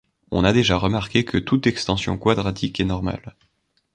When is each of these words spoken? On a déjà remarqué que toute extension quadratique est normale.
On 0.31 0.43
a 0.43 0.51
déjà 0.51 0.77
remarqué 0.79 1.25
que 1.25 1.37
toute 1.37 1.67
extension 1.67 2.17
quadratique 2.17 2.79
est 2.79 2.85
normale. 2.85 3.35